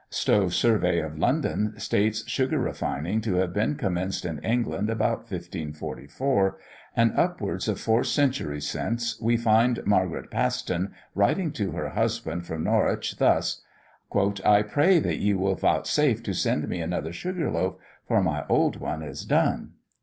Stow's 0.09 0.55
Survey 0.55 0.97
of 0.99 1.19
London 1.19 1.79
states 1.79 2.27
sugar 2.27 2.57
refining 2.57 3.21
to 3.21 3.35
have 3.35 3.53
been 3.53 3.75
commenced 3.75 4.25
in 4.25 4.39
England 4.39 4.89
about 4.89 5.19
1544; 5.29 6.57
and 6.95 7.13
upwards 7.15 7.67
of 7.67 7.79
four 7.79 8.03
centuries 8.03 8.67
since 8.67 9.21
we 9.21 9.37
find 9.37 9.85
Margaret 9.85 10.31
Paston 10.31 10.91
writing 11.13 11.51
to 11.51 11.73
her 11.73 11.89
husband 11.89 12.47
from 12.47 12.63
Norwich 12.63 13.17
thus: 13.17 13.61
"I 14.43 14.63
pray, 14.63 14.97
that 14.97 15.17
ye 15.19 15.35
will 15.35 15.53
vouchsafe 15.53 16.23
to 16.23 16.33
send 16.33 16.67
me 16.67 16.81
another 16.81 17.13
sugar 17.13 17.51
loaf, 17.51 17.75
for 18.07 18.23
my 18.23 18.43
old 18.49 18.77
one 18.77 19.03
is 19.03 19.23
done." 19.23 19.73